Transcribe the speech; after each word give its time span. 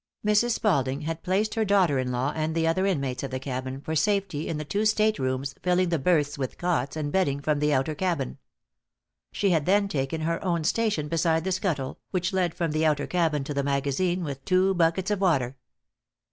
Mrs. 0.25 0.53
Spalding 0.53 1.01
had 1.01 1.21
placed 1.21 1.53
her 1.53 1.63
daughter 1.63 1.99
in 1.99 2.11
law 2.11 2.33
and 2.35 2.55
the 2.55 2.65
other 2.65 2.87
inmates 2.87 3.21
of 3.21 3.29
the 3.29 3.39
cabin 3.39 3.79
for 3.81 3.95
safety 3.95 4.47
in 4.47 4.57
the 4.57 4.65
two 4.65 4.83
state 4.83 5.19
rooms, 5.19 5.53
filling 5.61 5.89
the 5.89 5.99
berths 5.99 6.39
with 6.39 6.57
cots 6.57 6.95
and 6.95 7.11
bedding 7.11 7.39
from 7.39 7.59
the 7.59 7.71
outer 7.71 7.93
cabin. 7.93 8.39
She 9.31 9.51
had 9.51 9.67
then 9.67 9.87
taken 9.87 10.21
her 10.21 10.43
own 10.43 10.63
station 10.63 11.07
beside 11.07 11.43
the 11.43 11.51
scuttle, 11.51 11.99
which 12.09 12.33
led 12.33 12.55
from 12.55 12.71
the 12.71 12.83
outer 12.83 13.05
cabin 13.05 13.43
to 13.43 13.53
the 13.53 13.61
magazine, 13.61 14.23
with 14.23 14.43
two 14.43 14.73
buckets 14.73 15.11
of 15.11 15.21
water. 15.21 15.55